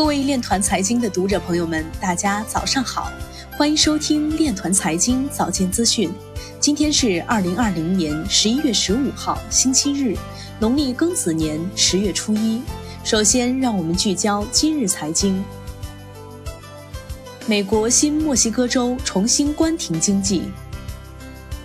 [0.00, 3.12] 各位链团财经的读者朋友们，大家早上好，
[3.52, 6.10] 欢迎收听链团财经早间资讯。
[6.58, 10.16] 今天是二零二零年十一月十五号，星期日，
[10.58, 12.62] 农历庚子年十月初一。
[13.04, 15.44] 首先，让我们聚焦今日财经。
[17.46, 20.44] 美国新墨西哥州重新关停经济，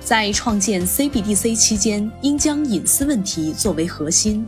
[0.00, 4.44] 在创建 CBDC 期间，应将隐私问题作为核心。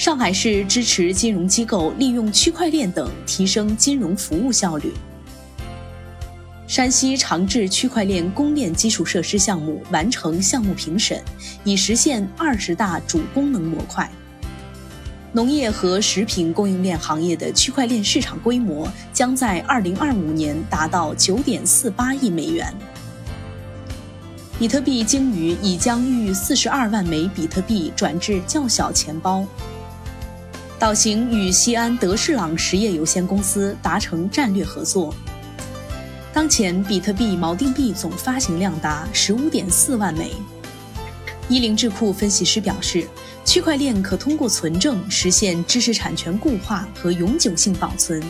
[0.00, 4.94] 上海市支持金融机构利用区块链等提升金融服务效率。
[6.66, 11.22] 山西长治区块链公链基础设施项目完成项目评审，
[11.64, 14.10] 已实现二十大主功能模块。
[15.34, 22.74] 农业和食品供应链行业的区块链市场规模将在二零二五年达到九点四八亿美元。
[24.58, 29.44] 比特币鲸鱼已将逾四十二万枚比特币转至较小钱包。
[30.80, 35.14] 岛行与西安德士朗实业有限公司达成战略合作。
[36.32, 40.32] 当前，比特币锚定币总发行量达十五点四万枚。
[41.50, 43.06] 一零智库分析师表示，
[43.44, 48.22] 区块链可通过存证实现知识产权固化和永久性保存。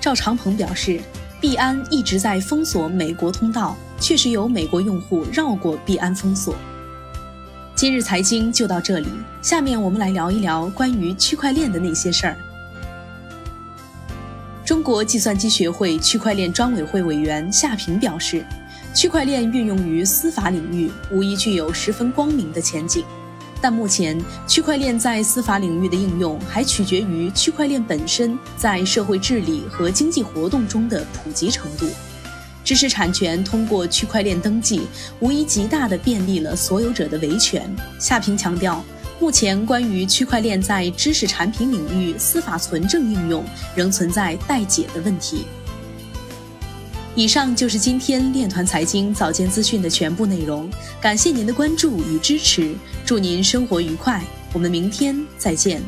[0.00, 1.02] 赵长鹏表示，
[1.38, 6.54] 币安一直在封锁美国通道，确实有美国用户绕过币安封锁。
[7.80, 9.08] 今日财经就到这里，
[9.40, 12.36] 下面我们来聊一聊关于区块链的那些事儿。
[14.66, 18.44] 中国计算机学会区块链专委会委员夏平表示，
[18.94, 23.02] 区块链运用于司法领域，无疑具有十分光明的前景。
[23.62, 31.86] 但目前，区块链在司法领域的应用还取决于区块链本身在社会治理和经济活动中的普及程度。
[32.70, 34.82] 知识产权通过区块链登记，
[35.18, 37.68] 无疑极大地便利了所有者的维权。
[37.98, 38.80] 夏平强调，
[39.18, 45.46] 目前关于区块链在知识产品领域司法存证应用仍存在待解的问题。
[47.16, 50.70] 以上就是今天链团财经早间资讯的全部内容，
[51.00, 52.72] 感谢您的关注与支持，
[53.04, 54.22] 祝您生活愉快，
[54.52, 55.82] 我们明天再见。